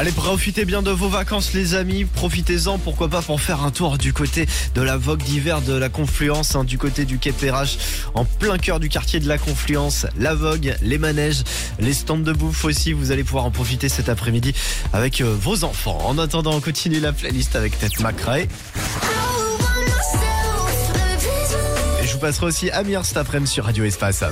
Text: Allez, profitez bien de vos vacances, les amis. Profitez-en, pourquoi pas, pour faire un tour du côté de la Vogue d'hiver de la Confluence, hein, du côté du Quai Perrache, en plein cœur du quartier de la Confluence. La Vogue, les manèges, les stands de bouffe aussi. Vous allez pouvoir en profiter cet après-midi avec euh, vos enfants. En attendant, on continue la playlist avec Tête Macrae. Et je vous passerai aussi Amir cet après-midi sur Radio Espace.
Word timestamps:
Allez, 0.00 0.12
profitez 0.12 0.64
bien 0.64 0.80
de 0.80 0.90
vos 0.90 1.10
vacances, 1.10 1.52
les 1.52 1.74
amis. 1.74 2.06
Profitez-en, 2.06 2.78
pourquoi 2.78 3.10
pas, 3.10 3.20
pour 3.20 3.38
faire 3.38 3.62
un 3.62 3.70
tour 3.70 3.98
du 3.98 4.14
côté 4.14 4.46
de 4.74 4.80
la 4.80 4.96
Vogue 4.96 5.22
d'hiver 5.22 5.60
de 5.60 5.74
la 5.74 5.90
Confluence, 5.90 6.56
hein, 6.56 6.64
du 6.64 6.78
côté 6.78 7.04
du 7.04 7.18
Quai 7.18 7.32
Perrache, 7.32 7.76
en 8.14 8.24
plein 8.24 8.56
cœur 8.56 8.80
du 8.80 8.88
quartier 8.88 9.20
de 9.20 9.28
la 9.28 9.36
Confluence. 9.36 10.06
La 10.18 10.34
Vogue, 10.34 10.74
les 10.80 10.96
manèges, 10.96 11.42
les 11.78 11.92
stands 11.92 12.16
de 12.16 12.32
bouffe 12.32 12.64
aussi. 12.64 12.94
Vous 12.94 13.12
allez 13.12 13.24
pouvoir 13.24 13.44
en 13.44 13.50
profiter 13.50 13.90
cet 13.90 14.08
après-midi 14.08 14.54
avec 14.94 15.20
euh, 15.20 15.36
vos 15.38 15.64
enfants. 15.64 15.98
En 16.06 16.16
attendant, 16.16 16.54
on 16.54 16.62
continue 16.62 16.98
la 16.98 17.12
playlist 17.12 17.54
avec 17.54 17.78
Tête 17.78 18.00
Macrae. 18.00 18.44
Et 22.00 22.06
je 22.06 22.12
vous 22.14 22.20
passerai 22.20 22.46
aussi 22.46 22.70
Amir 22.70 23.04
cet 23.04 23.18
après-midi 23.18 23.52
sur 23.52 23.66
Radio 23.66 23.84
Espace. 23.84 24.24